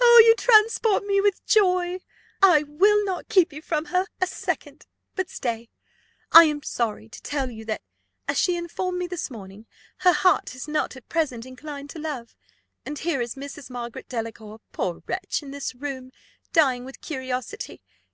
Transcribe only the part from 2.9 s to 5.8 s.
not keep you from her a second. But stay